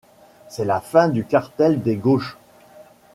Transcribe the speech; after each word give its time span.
C’est 0.49 0.65
la 0.65 0.81
fin 0.81 1.09
du 1.09 1.25
Cartel 1.25 1.79
des 1.83 1.95
gauches. 1.95 2.35